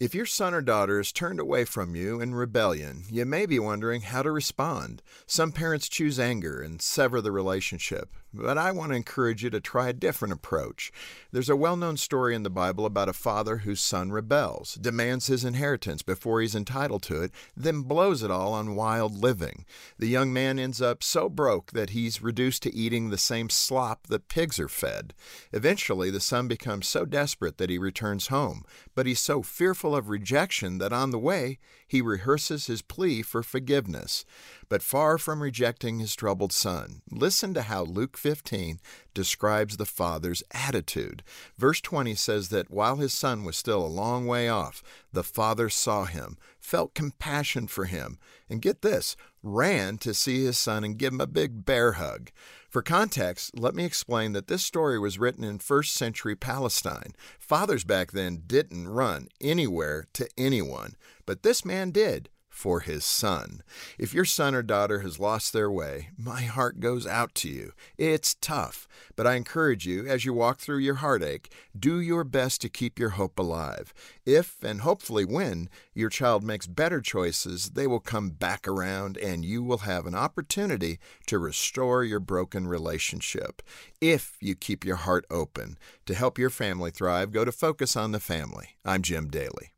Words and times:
If 0.00 0.14
your 0.14 0.26
son 0.26 0.54
or 0.54 0.60
daughter 0.62 1.00
is 1.00 1.10
turned 1.10 1.40
away 1.40 1.64
from 1.64 1.96
you 1.96 2.20
in 2.20 2.32
rebellion, 2.32 3.02
you 3.10 3.24
may 3.26 3.46
be 3.46 3.58
wondering 3.58 4.02
how 4.02 4.22
to 4.22 4.30
respond. 4.30 5.02
Some 5.26 5.50
parents 5.50 5.88
choose 5.88 6.20
anger 6.20 6.60
and 6.60 6.80
sever 6.80 7.20
the 7.20 7.32
relationship, 7.32 8.14
but 8.32 8.58
I 8.58 8.72
want 8.72 8.92
to 8.92 8.96
encourage 8.96 9.42
you 9.42 9.50
to 9.50 9.60
try 9.60 9.88
a 9.88 9.92
different 9.92 10.34
approach. 10.34 10.92
There's 11.32 11.48
a 11.48 11.56
well 11.56 11.76
known 11.76 11.96
story 11.96 12.34
in 12.34 12.42
the 12.42 12.50
Bible 12.50 12.86
about 12.86 13.08
a 13.08 13.12
father 13.12 13.58
whose 13.58 13.80
son 13.80 14.12
rebels, 14.12 14.74
demands 14.74 15.26
his 15.26 15.44
inheritance 15.44 16.02
before 16.02 16.40
he's 16.40 16.54
entitled 16.54 17.02
to 17.04 17.22
it, 17.22 17.32
then 17.56 17.82
blows 17.82 18.22
it 18.22 18.30
all 18.30 18.52
on 18.52 18.76
wild 18.76 19.16
living. 19.16 19.64
The 19.98 20.08
young 20.08 20.32
man 20.32 20.58
ends 20.58 20.82
up 20.82 21.02
so 21.02 21.28
broke 21.28 21.72
that 21.72 21.90
he's 21.90 22.22
reduced 22.22 22.62
to 22.64 22.74
eating 22.74 23.10
the 23.10 23.18
same 23.18 23.50
slop 23.50 24.06
that 24.08 24.28
pigs 24.28 24.58
are 24.58 24.68
fed. 24.68 25.14
Eventually, 25.52 26.10
the 26.10 26.20
son 26.20 26.48
becomes 26.48 26.86
so 26.86 27.04
desperate 27.04 27.58
that 27.58 27.70
he 27.70 27.78
returns 27.78 28.28
home, 28.28 28.64
but 28.94 29.06
he's 29.06 29.20
so 29.20 29.42
fearful 29.42 29.94
of 29.96 30.08
rejection 30.08 30.78
that 30.78 30.92
on 30.92 31.10
the 31.10 31.18
way 31.18 31.58
he 31.86 32.02
rehearses 32.02 32.66
his 32.66 32.82
plea 32.82 33.22
for 33.22 33.42
forgiveness. 33.42 34.24
But 34.68 34.82
far 34.82 35.16
from 35.16 35.42
rejecting 35.42 35.98
his 35.98 36.14
troubled 36.14 36.52
son, 36.52 37.00
listen 37.10 37.54
to 37.54 37.62
how 37.62 37.84
Luke 37.84 38.18
15 38.28 38.78
describes 39.14 39.78
the 39.78 39.86
father's 39.86 40.42
attitude. 40.50 41.22
Verse 41.56 41.80
20 41.80 42.14
says 42.14 42.50
that 42.50 42.70
while 42.70 42.96
his 42.96 43.14
son 43.14 43.42
was 43.42 43.56
still 43.56 43.82
a 43.82 43.86
long 43.86 44.26
way 44.26 44.50
off, 44.50 44.82
the 45.10 45.24
father 45.24 45.70
saw 45.70 46.04
him, 46.04 46.36
felt 46.60 46.92
compassion 46.92 47.66
for 47.68 47.86
him, 47.86 48.18
and 48.46 48.60
get 48.60 48.82
this, 48.82 49.16
ran 49.42 49.96
to 49.96 50.12
see 50.12 50.44
his 50.44 50.58
son 50.58 50.84
and 50.84 50.98
give 50.98 51.14
him 51.14 51.22
a 51.22 51.26
big 51.26 51.64
bear 51.64 51.92
hug. 51.92 52.30
For 52.68 52.82
context, 52.82 53.58
let 53.58 53.74
me 53.74 53.86
explain 53.86 54.32
that 54.34 54.48
this 54.48 54.62
story 54.62 54.98
was 54.98 55.18
written 55.18 55.42
in 55.42 55.58
first 55.58 55.94
century 55.94 56.36
Palestine. 56.36 57.14
Fathers 57.38 57.84
back 57.84 58.12
then 58.12 58.42
didn't 58.46 58.88
run 58.88 59.28
anywhere 59.40 60.04
to 60.12 60.28
anyone, 60.36 60.96
but 61.24 61.42
this 61.42 61.64
man 61.64 61.92
did 61.92 62.28
for 62.58 62.80
his 62.80 63.04
son. 63.04 63.62
If 63.98 64.12
your 64.12 64.24
son 64.24 64.52
or 64.52 64.64
daughter 64.64 64.98
has 64.98 65.20
lost 65.20 65.52
their 65.52 65.70
way, 65.70 66.08
my 66.18 66.42
heart 66.42 66.80
goes 66.80 67.06
out 67.06 67.32
to 67.36 67.48
you. 67.48 67.72
It's 67.96 68.34
tough, 68.34 68.88
but 69.14 69.28
I 69.28 69.36
encourage 69.36 69.86
you, 69.86 70.04
as 70.08 70.24
you 70.24 70.34
walk 70.34 70.58
through 70.58 70.78
your 70.78 70.96
heartache, 70.96 71.52
do 71.78 72.00
your 72.00 72.24
best 72.24 72.60
to 72.62 72.68
keep 72.68 72.98
your 72.98 73.10
hope 73.10 73.38
alive. 73.38 73.94
If, 74.26 74.60
and 74.64 74.80
hopefully 74.80 75.24
when, 75.24 75.68
your 75.94 76.08
child 76.08 76.42
makes 76.42 76.66
better 76.66 77.00
choices, 77.00 77.70
they 77.70 77.86
will 77.86 78.00
come 78.00 78.30
back 78.30 78.66
around 78.66 79.16
and 79.18 79.44
you 79.44 79.62
will 79.62 79.78
have 79.78 80.04
an 80.06 80.16
opportunity 80.16 80.98
to 81.28 81.38
restore 81.38 82.02
your 82.02 82.20
broken 82.20 82.66
relationship. 82.66 83.62
If 84.00 84.36
you 84.40 84.56
keep 84.56 84.84
your 84.84 84.96
heart 84.96 85.24
open. 85.30 85.78
To 86.06 86.14
help 86.14 86.38
your 86.38 86.50
family 86.50 86.90
thrive, 86.90 87.30
go 87.30 87.44
to 87.44 87.52
Focus 87.52 87.94
on 87.94 88.10
the 88.10 88.20
Family. 88.20 88.70
I'm 88.84 89.02
Jim 89.02 89.28
Daly. 89.28 89.77